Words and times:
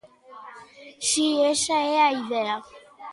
Si, 1.09 1.27
esa 1.53 1.77
é 1.93 1.95
a 2.05 2.09
idea. 2.21 2.55